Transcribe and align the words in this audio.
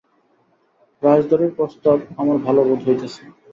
রাজধরের 1.03 1.51
প্রস্তাব 1.57 1.97
আমার 2.17 2.37
ভালো 2.45 2.61
বোধ 2.67 2.79
হইতেছে। 2.87 3.23